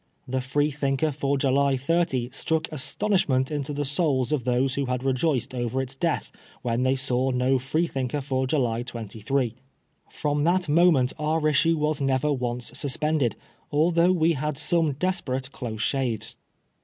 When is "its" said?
5.79-5.93